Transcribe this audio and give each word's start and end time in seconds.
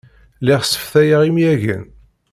Lliɣ 0.41 0.61
sseftayeɣ 0.63 1.21
imyagen. 1.29 1.85